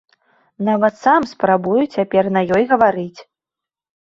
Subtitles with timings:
[0.69, 3.19] Нават сам спрабую цяпер на ёй гаварыць!